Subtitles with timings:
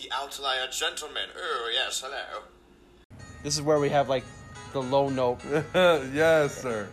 [0.00, 1.28] the outlier gentleman.
[1.36, 2.42] Oh, yes, hello.
[3.42, 4.24] This is where we have like
[4.72, 5.40] the low note.
[5.74, 6.88] yes, sir.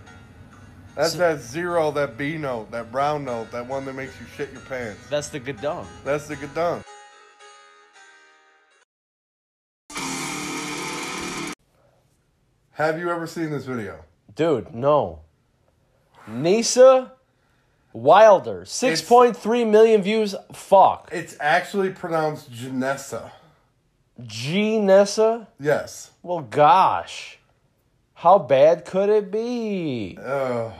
[0.95, 4.25] That's So- that zero, that B note, that brown note, that one that makes you
[4.35, 4.99] shit your pants.
[5.09, 5.85] That's the gadung.
[6.03, 6.83] That's the gadung.
[12.71, 14.03] Have you ever seen this video?
[14.35, 15.21] Dude, no.
[16.29, 17.11] Gnesa
[17.93, 20.35] Wilder, 6.3 million views.
[20.53, 21.09] Fuck.
[21.11, 23.31] It's actually pronounced Janessa.
[24.25, 25.47] G Nessa?
[25.59, 26.11] Yes.
[26.23, 27.37] Well, gosh.
[28.13, 30.17] How bad could it be?
[30.19, 30.73] Ugh.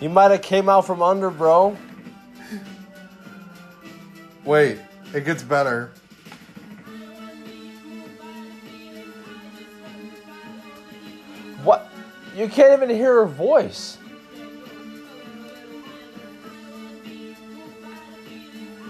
[0.02, 1.76] You might have came out from under, bro.
[4.44, 4.80] Wait,
[5.14, 5.92] it gets better.
[11.64, 11.90] What?
[12.36, 13.98] You can't even hear her voice.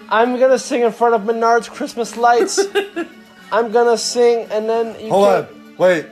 [0.09, 2.59] I'm gonna sing in front of Menard's Christmas lights.
[3.51, 5.75] I'm gonna sing and then you Hold can't- on.
[5.77, 6.05] Wait.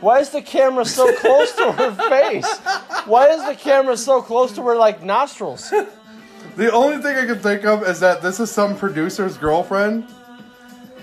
[0.00, 2.58] Why is the camera so close to her face?
[3.06, 5.72] Why is the camera so close to her like nostrils?
[6.56, 10.06] The only thing I can think of is that this is some producer's girlfriend.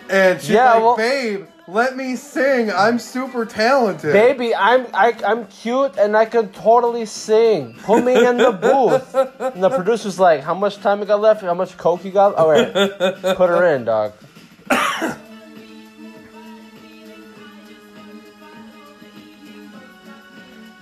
[0.09, 2.71] And she's Yeah, like, well- babe, let me sing.
[2.71, 4.13] I'm super talented.
[4.13, 7.75] Baby, I'm I, I'm cute and I can totally sing.
[7.83, 9.15] Put me in the booth.
[9.55, 11.41] And the producer's like, "How much time you got left?
[11.41, 12.35] How much coke you got?
[12.35, 14.13] All right, put her in, dog."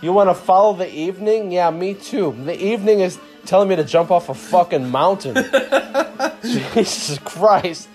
[0.03, 1.49] You want to follow the evening?
[1.49, 2.35] Yeah, me too.
[2.43, 5.35] The evening is telling me to jump off a fucking mountain.
[6.43, 7.87] Jesus Christ.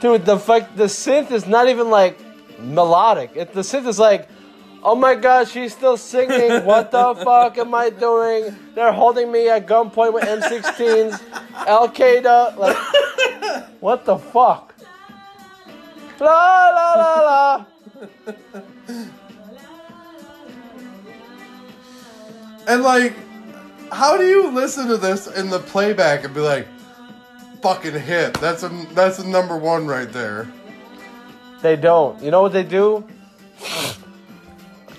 [0.00, 2.18] Dude, the fuck, the synth is not even like
[2.58, 3.30] melodic.
[3.36, 4.28] It, the synth is like,
[4.82, 6.64] oh my god, she's still singing.
[6.64, 8.56] What the fuck am I doing?
[8.74, 11.22] They're holding me at gunpoint with M16s.
[11.54, 12.56] Al Qaeda.
[12.56, 12.76] Like,
[13.80, 14.74] what the fuck?
[16.18, 17.66] La la la
[18.26, 19.06] la.
[22.68, 23.14] And like,
[23.90, 26.68] how do you listen to this in the playback and be like,
[27.62, 28.34] fucking hit?
[28.34, 30.46] That's a that's a number one right there.
[31.62, 32.22] They don't.
[32.22, 33.06] You know what they do?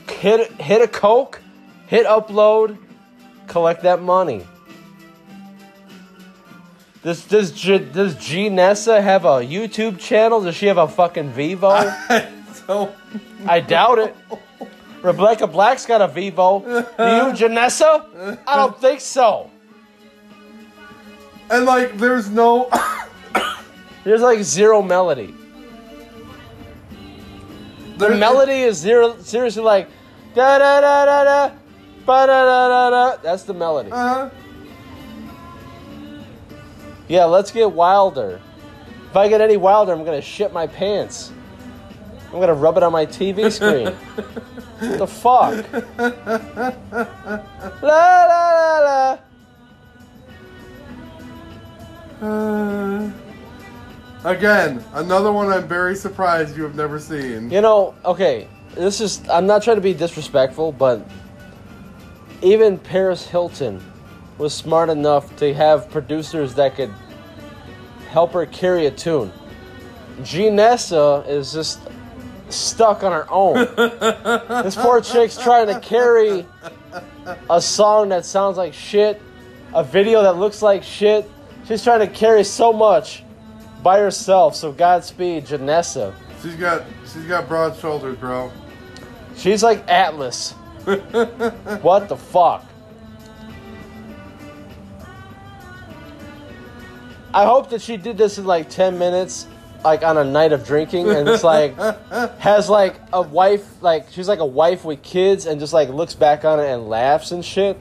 [0.10, 1.40] Hit hit a coke,
[1.86, 2.78] hit upload,
[3.48, 4.48] collect that money.
[7.04, 10.42] Does does G, does G Nessa have a YouTube channel?
[10.42, 12.26] Does she have a fucking Vevo?
[12.66, 12.94] so
[13.46, 14.16] I doubt it.
[15.02, 16.64] Rebecca Black's got a Vevo.
[16.64, 16.84] Do you,
[17.50, 18.38] Janessa?
[18.46, 19.50] I don't think so.
[21.50, 22.70] and like, there's no.
[24.06, 25.36] There's like zero melody.
[27.98, 29.90] The there's- melody is zero, seriously like
[30.34, 31.50] da da da da da
[32.06, 33.22] ba da da da da.
[33.22, 33.92] That's the melody.
[33.92, 34.30] Uh, huh.
[37.10, 38.40] Yeah, let's get wilder.
[39.10, 41.32] If I get any wilder, I'm gonna shit my pants.
[42.32, 43.94] I'm gonna rub it on my TV screen.
[44.80, 45.66] the fuck?
[47.82, 49.20] La la la la.
[52.22, 53.12] uh,
[54.24, 57.50] again, another one I'm very surprised you have never seen.
[57.50, 59.28] You know, okay, this is.
[59.30, 61.06] I'm not trying to be disrespectful, but
[62.42, 63.82] even Paris Hilton
[64.38, 66.94] was smart enough to have producers that could
[68.10, 69.32] help her carry a tune.
[70.24, 71.80] G Nessa is just
[72.50, 73.56] stuck on her own.
[74.64, 76.46] this poor chick's trying to carry
[77.50, 79.22] a song that sounds like shit,
[79.74, 81.30] a video that looks like shit.
[81.66, 83.24] She's trying to carry so much
[83.84, 84.56] by herself.
[84.56, 86.14] So Godspeed, Janessa.
[86.42, 88.52] She's got she's got broad shoulders, bro.
[89.36, 90.52] She's like Atlas.
[91.82, 92.66] what the fuck?
[97.34, 99.48] I hope that she did this in like 10 minutes,
[99.84, 101.76] like on a night of drinking, and it's like,
[102.40, 106.16] has like a wife, like, she's like a wife with kids, and just like looks
[106.16, 107.80] back on it and laughs and shit.